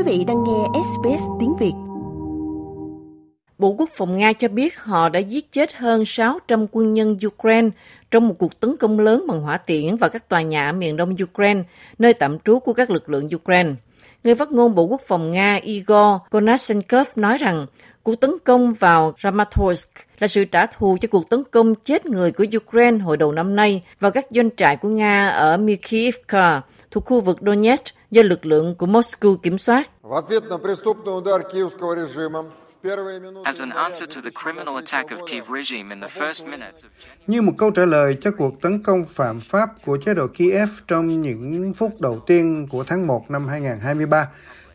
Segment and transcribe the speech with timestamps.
[0.00, 1.72] Quý vị đang nghe SBS tiếng Việt.
[3.58, 7.68] Bộ Quốc phòng Nga cho biết họ đã giết chết hơn 600 quân nhân Ukraine
[8.10, 10.96] trong một cuộc tấn công lớn bằng hỏa tiễn vào các tòa nhà ở miền
[10.96, 11.62] đông Ukraine,
[11.98, 13.72] nơi tạm trú của các lực lượng Ukraine.
[14.24, 17.66] Người phát ngôn Bộ Quốc phòng Nga Igor Konashenkov nói rằng
[18.02, 19.88] cuộc tấn công vào Ramatorsk
[20.18, 23.56] là sự trả thù cho cuộc tấn công chết người của Ukraine hồi đầu năm
[23.56, 28.46] nay vào các doanh trại của Nga ở Mikivka, thuộc khu vực Donetsk do lực
[28.46, 29.90] lượng của Moscow kiểm soát.
[37.26, 40.68] Như một câu trả lời cho cuộc tấn công phạm pháp của chế độ Kiev
[40.88, 44.28] trong những phút đầu tiên của tháng 1 năm 2023,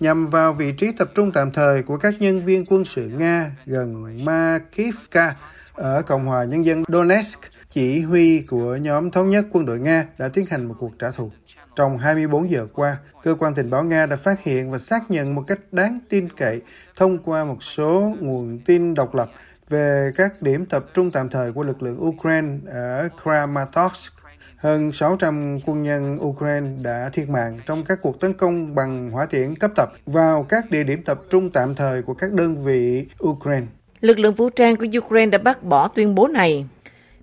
[0.00, 3.56] nhằm vào vị trí tập trung tạm thời của các nhân viên quân sự Nga
[3.66, 5.34] gần Makivka
[5.74, 10.06] ở Cộng hòa Nhân dân Donetsk, chỉ huy của nhóm thống nhất quân đội Nga
[10.18, 11.30] đã tiến hành một cuộc trả thù.
[11.76, 15.34] Trong 24 giờ qua, cơ quan tình báo Nga đã phát hiện và xác nhận
[15.34, 16.60] một cách đáng tin cậy
[16.96, 19.30] thông qua một số nguồn tin độc lập
[19.68, 24.12] về các điểm tập trung tạm thời của lực lượng Ukraine ở Kramatorsk.
[24.56, 29.26] Hơn 600 quân nhân Ukraine đã thiệt mạng trong các cuộc tấn công bằng hỏa
[29.26, 33.06] tiễn cấp tập vào các địa điểm tập trung tạm thời của các đơn vị
[33.24, 33.66] Ukraine.
[34.00, 36.66] Lực lượng vũ trang của Ukraine đã bác bỏ tuyên bố này.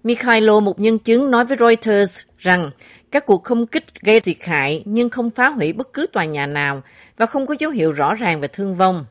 [0.03, 2.71] Mikhailo, một nhân chứng, nói với Reuters rằng
[3.11, 6.45] các cuộc không kích gây thiệt hại nhưng không phá hủy bất cứ tòa nhà
[6.45, 6.81] nào
[7.17, 9.05] và không có dấu hiệu rõ ràng về thương vong.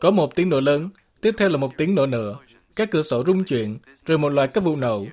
[0.00, 0.90] Có một tiếng nổ lớn,
[1.20, 2.36] tiếp theo là một tiếng nổ nữa.
[2.76, 5.06] Các cửa sổ rung chuyển, rồi một loạt các vụ nổ.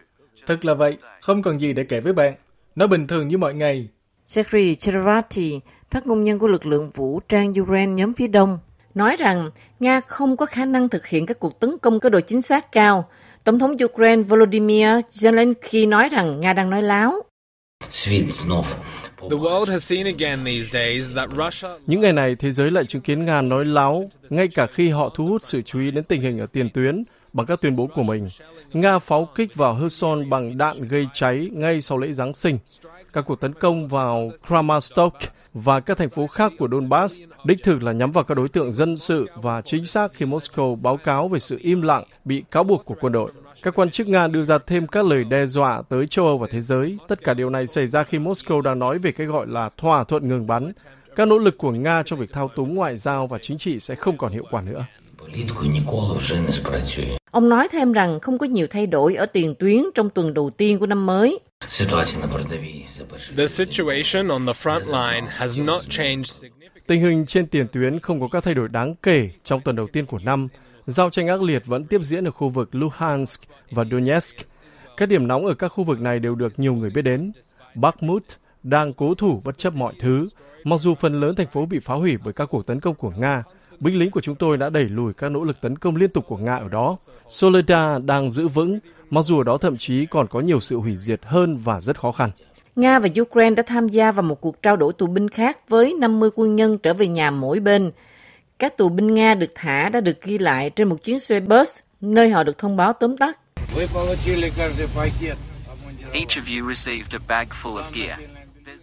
[0.48, 2.34] Thật là vậy, không còn gì để kể với bạn.
[2.76, 3.88] Nó bình thường như mọi ngày.
[4.26, 5.60] Sergei Chervati,
[5.92, 8.60] phát ngôn nhân của lực lượng vũ trang Ukraine nhóm phía đông,
[8.96, 12.20] nói rằng Nga không có khả năng thực hiện các cuộc tấn công có độ
[12.20, 13.10] chính xác cao.
[13.44, 17.22] Tổng thống Ukraine Volodymyr Zelensky nói rằng Nga đang nói láo.
[21.88, 25.10] Những ngày này, thế giới lại chứng kiến Nga nói láo, ngay cả khi họ
[25.16, 27.02] thu hút sự chú ý đến tình hình ở tiền tuyến
[27.34, 28.28] bằng các tuyên bố của mình.
[28.74, 32.58] Nga pháo kích vào Kherson bằng đạn gây cháy ngay sau lễ Giáng sinh.
[33.14, 37.84] Các cuộc tấn công vào Kramatorsk và các thành phố khác của Donbass đích thực
[37.84, 41.28] là nhắm vào các đối tượng dân sự và chính xác khi Moscow báo cáo
[41.28, 43.32] về sự im lặng, bị cáo buộc của quân đội.
[43.64, 46.48] Các quan chức Nga đưa ra thêm các lời đe dọa tới châu Âu và
[46.52, 46.98] thế giới.
[47.08, 50.04] Tất cả điều này xảy ra khi Moscow đang nói về cái gọi là thỏa
[50.04, 50.72] thuận ngừng bắn.
[51.16, 53.96] Các nỗ lực của Nga trong việc thao túng ngoại giao và chính trị sẽ
[53.96, 54.86] không còn hiệu quả nữa.
[57.34, 60.50] Ông nói thêm rằng không có nhiều thay đổi ở tiền tuyến trong tuần đầu
[60.50, 61.40] tiên của năm mới.
[66.88, 69.88] Tình hình trên tiền tuyến không có các thay đổi đáng kể trong tuần đầu
[69.88, 70.48] tiên của năm.
[70.88, 74.38] Giao tranh ác liệt vẫn tiếp diễn ở khu vực Luhansk và Donetsk.
[74.98, 77.32] Các điểm nóng ở các khu vực này đều được nhiều người biết đến.
[77.76, 78.24] Bakhmut
[78.64, 80.26] đang cố thủ bất chấp mọi thứ,
[80.64, 83.12] mặc dù phần lớn thành phố bị phá hủy bởi các cuộc tấn công của
[83.18, 83.44] Nga.
[83.80, 86.26] Binh lính của chúng tôi đã đẩy lùi các nỗ lực tấn công liên tục
[86.28, 86.98] của Nga ở đó.
[87.30, 88.80] Soledar đang giữ vững,
[89.10, 92.00] mặc dù ở đó thậm chí còn có nhiều sự hủy diệt hơn và rất
[92.00, 92.32] khó khăn.
[92.76, 95.94] Nga và Ukraine đã tham gia vào một cuộc trao đổi tù binh khác với
[96.00, 97.92] 50 quân nhân trở về nhà mỗi bên.
[98.60, 101.80] Các tù binh Nga được thả đã được ghi lại trên một chuyến xe bus,
[102.02, 103.40] nơi họ được thông báo tóm tắt.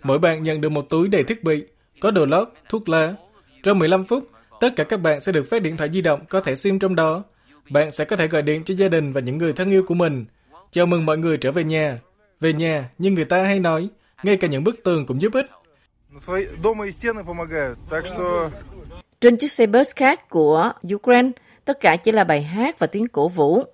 [0.05, 1.65] Mỗi bạn nhận được một túi đầy thiết bị,
[2.01, 3.15] có đồ lót, thuốc lá.
[3.63, 4.31] Trong 15 phút,
[4.61, 6.95] tất cả các bạn sẽ được phát điện thoại di động có thẻ SIM trong
[6.95, 7.25] đó.
[7.71, 9.95] Bạn sẽ có thể gọi điện cho gia đình và những người thân yêu của
[9.95, 10.25] mình.
[10.71, 12.01] Chào mừng mọi người trở về nhà.
[12.41, 13.89] Về nhà, như người ta hay nói,
[14.23, 15.47] ngay cả những bức tường cũng giúp ích.
[19.21, 21.31] Trên chiếc xe bus khác của Ukraine,
[21.65, 23.65] tất cả chỉ là bài hát và tiếng cổ vũ.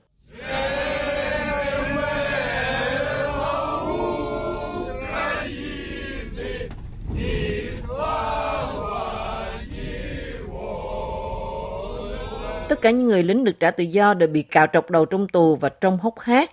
[12.69, 15.29] Tất cả những người lính được trả tự do đều bị cạo trọc đầu trong
[15.29, 16.51] tù và trong hốc hát.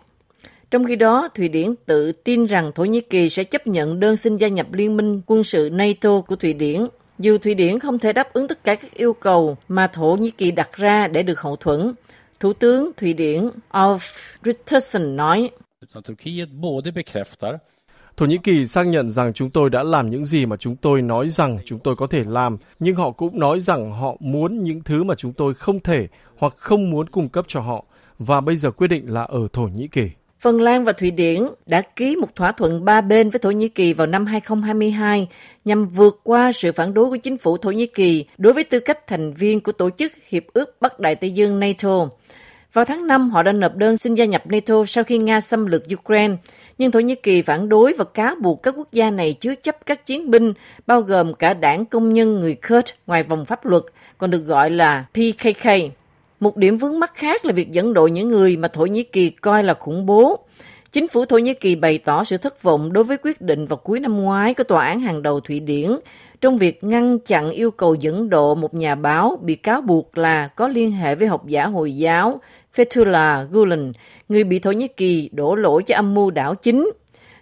[0.71, 4.15] Trong khi đó, Thụy Điển tự tin rằng Thổ Nhĩ Kỳ sẽ chấp nhận đơn
[4.15, 6.87] xin gia nhập Liên minh quân sự NATO của Thụy Điển,
[7.19, 10.31] dù Thụy Điển không thể đáp ứng tất cả các yêu cầu mà Thổ Nhĩ
[10.31, 11.93] Kỳ đặt ra để được hậu thuẫn.
[12.39, 13.99] Thủ tướng Thụy Điển Ulf
[14.43, 15.49] Kristersson nói,
[18.17, 21.01] Thổ Nhĩ Kỳ xác nhận rằng chúng tôi đã làm những gì mà chúng tôi
[21.01, 24.81] nói rằng chúng tôi có thể làm, nhưng họ cũng nói rằng họ muốn những
[24.83, 26.07] thứ mà chúng tôi không thể
[26.37, 27.85] hoặc không muốn cung cấp cho họ,
[28.19, 30.09] và bây giờ quyết định là ở Thổ Nhĩ Kỳ.
[30.39, 33.67] Phần Lan và Thụy Điển đã ký một thỏa thuận ba bên với Thổ Nhĩ
[33.69, 35.27] Kỳ vào năm 2022
[35.65, 38.79] nhằm vượt qua sự phản đối của chính phủ Thổ Nhĩ Kỳ đối với tư
[38.79, 42.07] cách thành viên của Tổ chức Hiệp ước Bắc Đại Tây Dương NATO.
[42.73, 45.65] Vào tháng 5, họ đã nộp đơn xin gia nhập NATO sau khi Nga xâm
[45.65, 46.35] lược Ukraine,
[46.77, 49.85] nhưng Thổ Nhĩ Kỳ phản đối và cáo buộc các quốc gia này chứa chấp
[49.85, 50.53] các chiến binh,
[50.87, 53.83] bao gồm cả đảng công nhân người Kurd ngoài vòng pháp luật,
[54.17, 55.69] còn được gọi là PKK.
[56.39, 59.29] Một điểm vướng mắc khác là việc dẫn độ những người mà Thổ Nhĩ Kỳ
[59.29, 60.39] coi là khủng bố.
[60.91, 63.77] Chính phủ Thổ Nhĩ Kỳ bày tỏ sự thất vọng đối với quyết định vào
[63.77, 65.91] cuối năm ngoái của Tòa án hàng đầu Thụy Điển
[66.43, 70.47] trong việc ngăn chặn yêu cầu dẫn độ một nhà báo bị cáo buộc là
[70.47, 72.41] có liên hệ với học giả Hồi giáo
[72.75, 73.91] Fethullah Gulen,
[74.29, 76.91] người bị Thổ Nhĩ Kỳ đổ lỗi cho âm mưu đảo chính.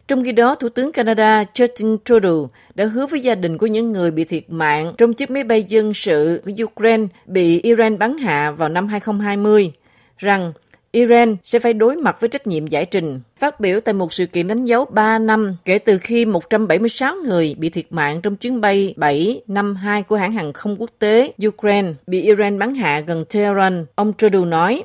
[0.07, 3.91] Trong khi đó, Thủ tướng Canada Justin Trudeau đã hứa với gia đình của những
[3.91, 8.17] người bị thiệt mạng trong chiếc máy bay dân sự của Ukraine bị Iran bắn
[8.17, 9.71] hạ vào năm 2020
[10.17, 10.53] rằng
[10.91, 13.21] Iran sẽ phải đối mặt với trách nhiệm giải trình.
[13.39, 17.55] Phát biểu tại một sự kiện đánh dấu 3 năm kể từ khi 176 người
[17.57, 22.21] bị thiệt mạng trong chuyến bay 752 của hãng hàng không quốc tế Ukraine bị
[22.21, 24.83] Iran bắn hạ gần Tehran, ông Trudeau nói.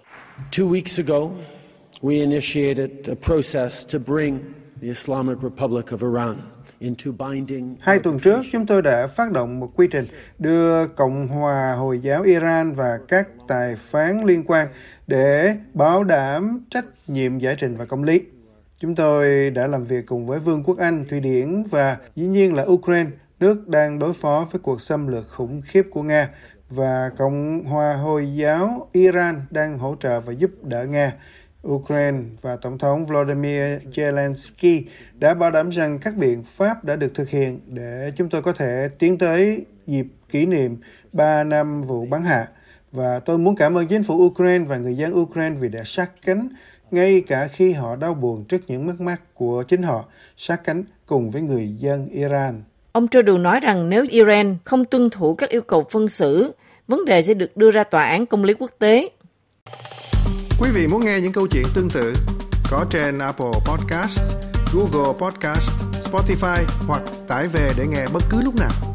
[0.52, 1.30] Two weeks ago,
[2.02, 4.38] we initiated a process to bring
[4.82, 6.36] the Islamic Republic of Iran
[7.80, 10.06] Hai tuần trước, chúng tôi đã phát động một quy trình
[10.38, 14.68] đưa Cộng hòa Hồi giáo Iran và các tài phán liên quan
[15.06, 18.20] để bảo đảm trách nhiệm giải trình và công lý.
[18.78, 22.54] Chúng tôi đã làm việc cùng với Vương quốc Anh, Thụy Điển và dĩ nhiên
[22.54, 23.10] là Ukraine,
[23.40, 26.28] nước đang đối phó với cuộc xâm lược khủng khiếp của Nga
[26.70, 31.12] và Cộng hòa Hồi giáo Iran đang hỗ trợ và giúp đỡ Nga.
[31.68, 34.82] Ukraine và Tổng thống Volodymyr Zelensky
[35.18, 38.52] đã bảo đảm rằng các biện pháp đã được thực hiện để chúng tôi có
[38.52, 40.76] thể tiến tới dịp kỷ niệm
[41.12, 42.48] 3 năm vụ bắn hạ.
[42.92, 46.10] Và tôi muốn cảm ơn chính phủ Ukraine và người dân Ukraine vì đã sát
[46.26, 46.48] cánh
[46.90, 50.04] ngay cả khi họ đau buồn trước những mất mát của chính họ,
[50.36, 52.62] sát cánh cùng với người dân Iran.
[52.92, 56.52] Ông Trudeau nói rằng nếu Iran không tuân thủ các yêu cầu phân xử,
[56.88, 59.08] vấn đề sẽ được đưa ra tòa án công lý quốc tế.
[60.60, 62.12] Quý vị muốn nghe những câu chuyện tương tự
[62.70, 64.20] có trên Apple Podcast,
[64.74, 65.70] Google Podcast,
[66.10, 68.85] Spotify hoặc tải về để nghe bất cứ lúc nào.